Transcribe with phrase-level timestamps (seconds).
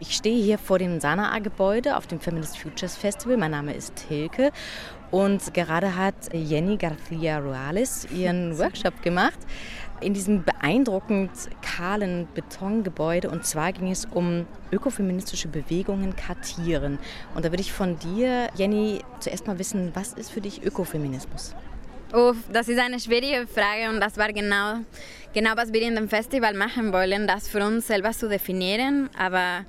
[0.00, 3.36] Ich stehe hier vor dem Sanaa-Gebäude auf dem Feminist Futures Festival.
[3.36, 4.52] Mein Name ist Hilke
[5.10, 9.38] und gerade hat Jenny García Ruales ihren Workshop gemacht
[10.00, 11.32] in diesem beeindruckend
[11.62, 13.28] kahlen Betongebäude.
[13.28, 17.00] Und zwar ging es um ökofeministische Bewegungen kartieren.
[17.34, 21.56] Und da würde ich von dir, Jenny, zuerst mal wissen, was ist für dich Ökofeminismus?
[22.12, 24.76] Uff, das ist eine schwierige Frage und das war genau,
[25.34, 29.10] genau was wir in dem Festival machen wollen, das für uns selber zu definieren.
[29.18, 29.64] Aber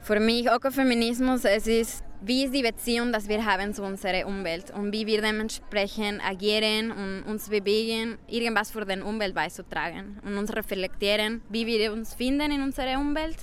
[0.00, 4.70] für mich Ökofeminismus, es ist wie ist die Beziehung, die wir haben zu unserer Umwelt
[4.70, 10.54] und wie wir dementsprechend agieren und uns bewegen, irgendwas für die Umwelt beizutragen und uns
[10.54, 13.36] reflektieren, wie wir uns finden in unserer Umwelt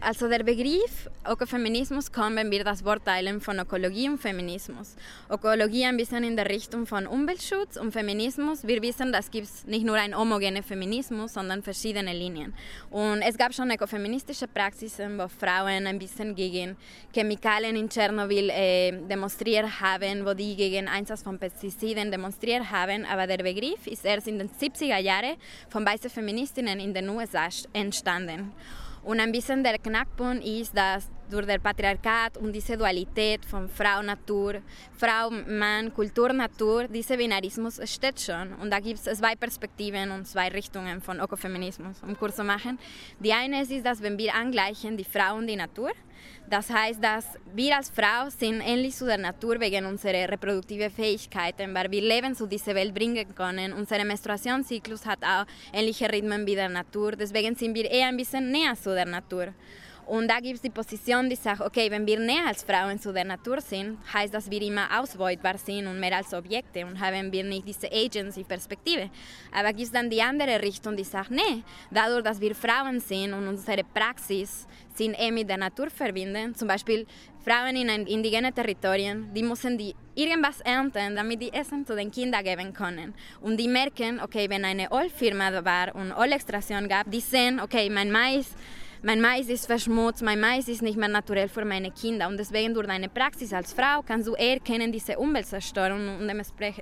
[0.00, 4.96] also der Begriff Ökofeminismus kommt, wenn wir das Wort teilen von Ökologie und Feminismus.
[5.30, 8.66] Ökologie ein bisschen in der Richtung von Umweltschutz und Feminismus.
[8.66, 12.54] Wir wissen, dass es nicht nur einen homogenen Feminismus, sondern verschiedene Linien.
[12.90, 16.76] Und es gab schon ökofeministische Praxisen, wo Frauen ein bisschen gegen
[17.12, 23.04] Chemikalien in Tschernobyl äh, demonstriert haben, wo die gegen Einsatz von Pestiziden demonstriert haben.
[23.04, 25.36] Aber der Begriff ist erst in den 70er Jahren
[25.68, 28.52] von weißen Feministinnen in den USA entstanden.
[29.02, 34.54] Und ein bisschen der Knackpunkt ist, dass und diese Dualität von Frau, Natur,
[34.92, 38.52] Frau, Mann, Kultur, Natur, dieser Binarismus steht schon.
[38.54, 42.78] Und da gibt es zwei Perspektiven und zwei Richtungen von Ökofeminismus, um kurz zu machen.
[43.18, 45.90] Die eine ist, dass wenn wir angleichen die Frau und die Natur,
[46.48, 51.72] das heißt, dass wir als Frau sind ähnlich zu der Natur wegen unserer reproduktiven Fähigkeiten,
[51.74, 53.72] weil wir Leben zu dieser Welt bringen können.
[53.72, 58.50] Unser Menstruationszyklus hat auch ähnliche Rhythmen wie der Natur, deswegen sind wir eher ein bisschen
[58.50, 59.54] näher zu der Natur.
[60.06, 63.12] Und da gibt es die Position, die sagt, okay, wenn wir näher als Frauen zu
[63.12, 67.30] der Natur sind, heißt das, wir immer ausbeutbar sind und mehr als Objekte und haben
[67.32, 69.10] wir nicht diese Agency-Perspektive.
[69.52, 73.32] Aber gibt es dann die andere Richtung, die sagt, nee, dadurch, dass wir Frauen sind
[73.32, 77.06] und unsere Praxis sind eh mit der Natur verbinden, zum Beispiel
[77.44, 82.44] Frauen in indigenen Territorien, die müssen die irgendwas ernten, damit die Essen zu den Kindern
[82.44, 83.14] geben können.
[83.40, 88.10] Und die merken, okay, wenn eine Ölfirma war und Ölextraktion gab, die sehen, okay, mein
[88.10, 88.54] Mais
[89.02, 92.28] mein Mais ist verschmutzt, mein Mais ist nicht mehr naturell für meine Kinder.
[92.28, 96.30] Und deswegen durch deine Praxis als Frau kannst du erkennen diese Umweltzerstörung und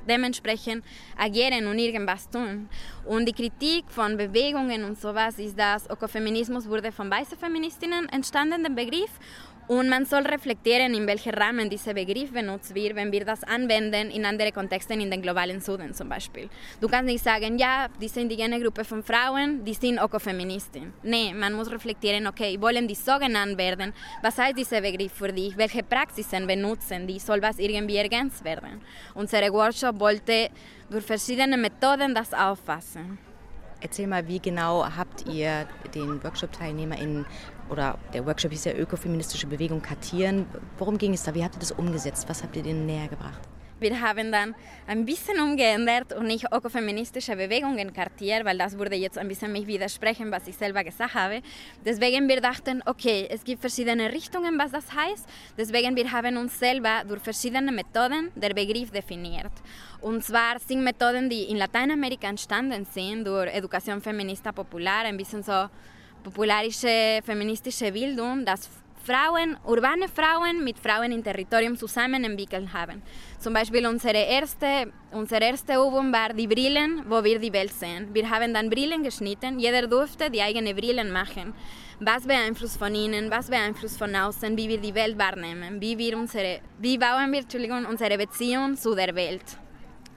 [0.08, 0.84] dementsprechend
[1.16, 2.68] agieren und irgendwas tun.
[3.04, 8.64] Und die Kritik von Bewegungen und sowas ist, dass Ökofeminismus wurde von weißen Feministinnen entstanden,
[8.64, 9.10] der Begriff,
[9.68, 14.10] und man soll reflektieren, in welchem Rahmen dieser Begriff benutzt wird, wenn wir das anwenden
[14.10, 16.48] in andere Kontexte, in den globalen Süden zum Beispiel.
[16.80, 20.94] Du kannst nicht sagen, ja, diese indigene Gruppe von Frauen, die sind Ökofeministin.
[21.02, 23.92] Nee, man muss reflektieren, okay, wollen die so genannt werden?
[24.22, 25.56] Was heißt dieser Begriff für dich?
[25.56, 27.18] Welche Praxisen benutzen die?
[27.18, 28.80] Soll was irgendwie ergänzt werden?
[29.14, 30.48] Unser Workshop wollte
[30.88, 33.27] durch verschiedene Methoden das auffassen.
[33.80, 37.26] Erzähl mal, wie genau habt ihr den Workshop-TeilnehmerInnen
[37.70, 40.46] oder der Workshop hieß ja Ökofeministische Bewegung kartieren.
[40.78, 41.34] Worum ging es da?
[41.34, 42.28] Wie habt ihr das umgesetzt?
[42.28, 43.40] Was habt ihr denen näher gebracht?
[43.80, 44.54] Wir haben dann
[44.86, 49.66] ein bisschen umgeändert und nicht ökofeministische Bewegungen kartiert, weil das würde jetzt ein bisschen mich
[49.66, 51.42] widersprechen, was ich selber gesagt habe.
[51.84, 55.28] Deswegen wir dachten, okay, es gibt verschiedene Richtungen, was das heißt.
[55.56, 59.52] Deswegen wir haben uns selber durch verschiedene Methoden der Begriff definiert.
[60.00, 65.42] Und zwar sind Methoden, die in Lateinamerika entstanden sind durch Education Feminista Popular, ein bisschen
[65.42, 65.68] so
[66.22, 68.68] popularische feministische Bildung, das
[69.08, 73.00] Frauen, urbane Frauen mit Frauen im Territorium zusammen entwickelt haben.
[73.38, 78.10] Zum Beispiel unsere erste, unsere erste Übung war die Brillen, wo wir die Welt sehen.
[78.12, 81.54] Wir haben dann Brillen geschnitten, jeder durfte die eigene Brillen machen.
[82.00, 86.18] Was beeinflusst von innen, was beeinflusst von außen, wie wir die Welt wahrnehmen, wie, wir
[86.18, 89.56] unsere, wie bauen wir Entschuldigung, unsere Beziehung zu der Welt.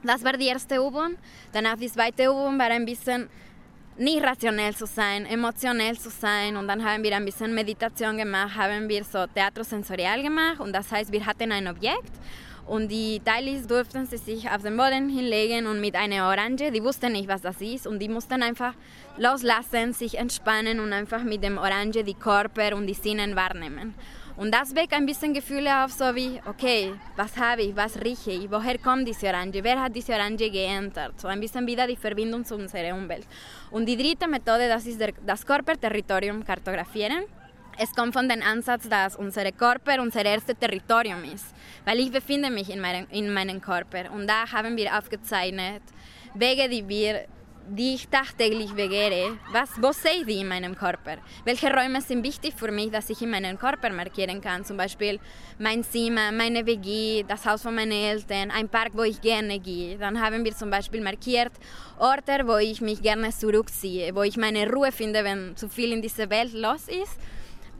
[0.03, 1.15] Das war die erste Übung.
[1.53, 3.29] Danach die zweite Übung war ein bisschen
[4.01, 6.57] nicht rationell zu sein, emotionell zu sein.
[6.57, 10.59] Und dann haben wir ein bisschen Meditation gemacht, haben wir so Teatro sensorial gemacht.
[10.59, 12.11] Und das heißt, wir hatten ein Objekt
[12.67, 16.83] und die Teilis durften sie sich auf den Boden hinlegen und mit einer Orange, die
[16.83, 18.73] wussten nicht, was das ist, und die mussten einfach
[19.17, 23.93] loslassen, sich entspannen und einfach mit dem Orange die Körper und die Sinnen wahrnehmen.
[24.37, 28.31] Und das weckt ein bisschen Gefühle auf, so wie, okay, was habe ich, was rieche
[28.31, 31.19] ich, woher kommt diese Orange, wer hat diese Orange geändert?
[31.19, 33.27] So ein bisschen wieder die Verbindung zu unserer Umwelt.
[33.69, 37.23] Und die dritte Methode, das ist der, das Körperterritorium kartografieren.
[37.77, 41.53] Es kommt von dem Ansatz, dass unser Körper unser erstes Territorium ist,
[41.85, 45.81] weil ich befinde mich in, meinem, in meinem Körper und da haben wir aufgezeichnet
[46.33, 47.25] Wege, die wir
[47.67, 51.17] die ich tagtäglich begehre, was, wo sehe ich in meinem Körper?
[51.45, 54.65] Welche Räume sind wichtig für mich, dass ich in meinem Körper markieren kann?
[54.65, 55.19] Zum Beispiel
[55.59, 59.97] mein Zimmer, meine WG, das Haus von meinen Eltern, ein Park, wo ich gerne gehe.
[59.97, 61.51] Dann haben wir zum Beispiel markiert
[61.97, 66.01] Orte, wo ich mich gerne zurückziehe, wo ich meine Ruhe finde, wenn zu viel in
[66.01, 67.17] dieser Welt los ist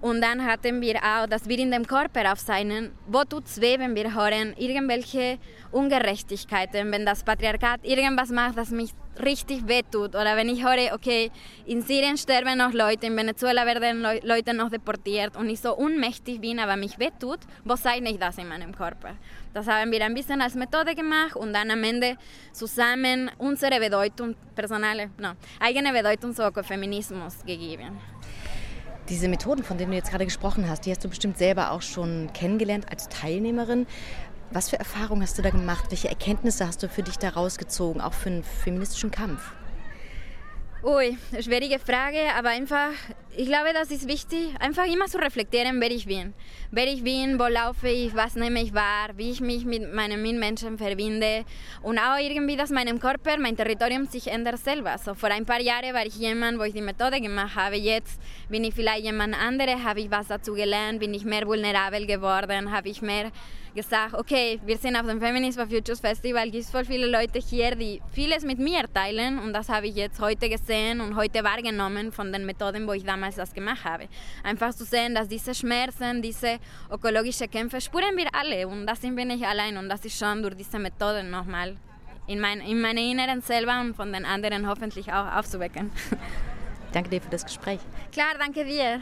[0.02, 3.78] Und dann hatten wir auch, dass wir in dem Körper aufzeichnen, wo tut es weh,
[3.78, 5.38] wenn wir hören, irgendwelche
[5.72, 8.92] Ungerechtigkeiten, wenn das Patriarchat irgendwas macht, das mich
[9.24, 10.16] richtig wehtut.
[10.16, 11.30] Oder wenn ich höre, okay,
[11.68, 16.42] in Syrien sterben noch Leute, in Venezuela werden Leute noch deportiert und ich so unmächtig
[16.42, 19.12] bin, aber mich wehtut, wo zeichne ich das in meinem Körper?
[19.54, 22.18] Das haben wir ein bisschen als Methode gemacht und dann am Ende
[22.54, 28.00] zusammen unsere Bedeutung, personale, no, eigene Bedeutung zu Ökofeminismus gegeben.
[29.12, 31.82] Diese Methoden, von denen du jetzt gerade gesprochen hast, die hast du bestimmt selber auch
[31.82, 33.86] schon kennengelernt als Teilnehmerin.
[34.52, 35.88] Was für Erfahrungen hast du da gemacht?
[35.90, 39.52] Welche Erkenntnisse hast du für dich daraus gezogen, auch für einen feministischen Kampf?
[40.82, 42.92] Ui, schwierige Frage, aber einfach,
[43.38, 46.34] ich glaube, das ist wichtig, einfach immer zu reflektieren, wer ich bin.
[46.70, 50.22] Wer ich bin, wo laufe ich, was nehme ich wahr, wie ich mich mit meinen
[50.22, 51.46] Mitmenschen verbinde
[51.82, 54.98] und auch irgendwie, dass meinem Körper, mein Territorium sich ändert selber.
[54.98, 58.20] So, vor ein paar Jahren war ich jemand, wo ich die Methode gemacht habe, jetzt
[58.50, 62.72] bin ich vielleicht jemand anderes, habe ich was dazu gelernt, bin ich mehr vulnerabel geworden,
[62.72, 63.32] habe ich mehr
[63.74, 67.76] gesagt, okay, wir sind auf dem Feminist for Futures Festival, gibt voll viele Leute hier,
[67.76, 72.12] die vieles mit mir teilen und das habe ich jetzt heute gesehen und heute wahrgenommen
[72.12, 74.08] von den Methoden, wo ich damals das gemacht habe.
[74.44, 76.60] Einfach zu sehen, dass diese Schmerzen, diese
[76.90, 80.42] ökologischen Kämpfe spüren wir alle und das sind wir nicht allein und das ist schon
[80.42, 81.78] durch diese Methoden nochmal
[82.28, 85.92] in, mein, in meine Inneren selber und von den anderen hoffentlich auch aufzuwecken.
[86.92, 87.80] Danke dir für das Gespräch.
[88.12, 89.02] Klar, danke dir.